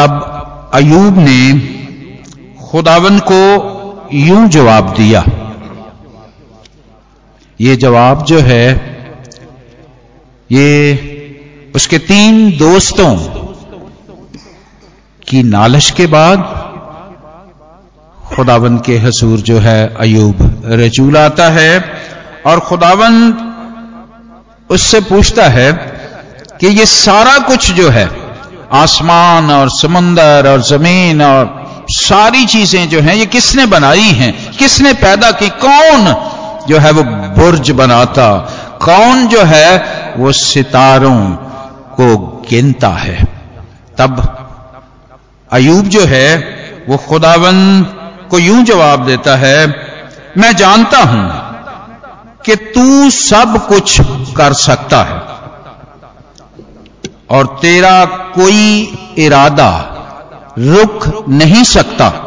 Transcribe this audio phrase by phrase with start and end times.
[0.00, 1.58] तब अयूब ने
[2.66, 5.24] खुदावन को यूँ जवाब दिया।
[7.60, 8.66] ये जवाब जो है,
[10.52, 13.16] ये उसके तीन दोस्तों
[15.28, 16.38] की नालश के बाद
[18.36, 21.84] खुदावन के हसूर जो है, अयूब रजूल आता है
[22.46, 23.32] और खुदावन
[24.70, 25.72] उससे पूछता है
[26.60, 28.19] कि ये सारा कुछ जो है
[28.72, 34.52] आसमान और समंदर और ज़मीन और सारी चीज़ें जो हैं, ये किसने बनाई हैं?
[34.52, 35.48] किसने पैदा की?
[35.48, 36.16] कौन
[36.68, 38.38] जो है वो बुर्ज बनाता?
[38.82, 39.84] कौन जो है
[40.16, 41.28] वो सितारों
[41.96, 42.16] को
[42.50, 43.24] गिनता है?
[43.98, 44.36] तब
[45.52, 46.38] अयूब जो है,
[46.88, 47.82] वो खुदावन
[48.30, 49.76] को यूँ जवाब देता है,
[50.38, 51.50] मैं जानता हूँ
[52.46, 54.00] कि तू सब कुछ
[54.36, 55.19] कर सकता है।
[57.30, 59.96] और तेरा कोई इरादा
[60.58, 62.26] रुक नहीं सकता।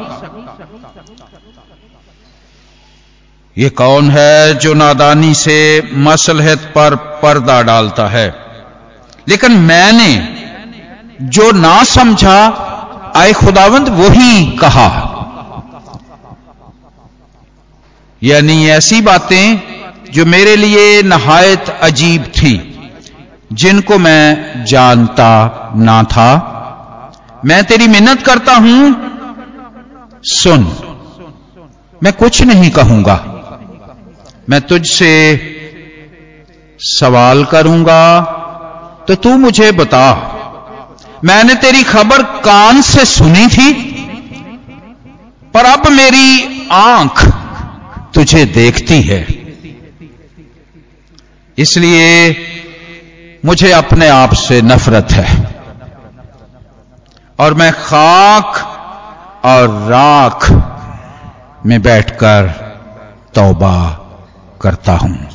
[3.57, 8.35] ये कौन है जो नादानी से मसलहत पर पर्दा डालता है?
[9.27, 10.43] लेकिन मैंने
[11.21, 12.69] जो ना समझा,
[13.15, 15.09] आए खुदावंद, वही कहा।
[18.23, 19.61] यानी ऐसी बातें
[20.11, 22.72] जो मेरे लिए नहायत अजीब थी।
[23.53, 25.29] जिनको मैं जानता
[25.75, 26.29] ना था।
[27.45, 28.79] मैं तेरी मिन्नत करता हूँ।
[30.23, 30.61] सुन,
[32.01, 33.15] मैं कुछ नहीं कहूँगा।
[34.49, 35.11] मैं तुझसे
[36.79, 38.03] सवाल करूँगा
[39.07, 40.05] तो तू मुझे बता।
[41.23, 43.71] मैंने तेरी खबर कान से सुनी थी,
[45.53, 47.25] पर अब मेरी आँख
[48.15, 49.21] तुझे देखती है।
[51.57, 52.33] इसलिए
[53.45, 55.55] मुझे अपने आप से नफरत है।
[57.39, 58.57] और मैं खाक
[59.45, 60.51] और राख
[61.65, 62.47] में बैठकर
[63.35, 63.99] तौबा
[64.61, 65.32] करता हूँ।